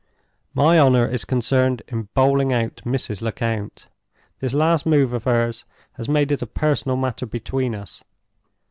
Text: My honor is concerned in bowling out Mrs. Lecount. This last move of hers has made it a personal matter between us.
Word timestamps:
My 0.55 0.79
honor 0.79 1.05
is 1.05 1.25
concerned 1.25 1.83
in 1.87 2.07
bowling 2.15 2.51
out 2.51 2.77
Mrs. 2.77 3.21
Lecount. 3.21 3.85
This 4.39 4.51
last 4.51 4.83
move 4.83 5.13
of 5.13 5.25
hers 5.25 5.63
has 5.93 6.09
made 6.09 6.31
it 6.31 6.41
a 6.41 6.47
personal 6.47 6.97
matter 6.97 7.27
between 7.27 7.75
us. 7.75 8.03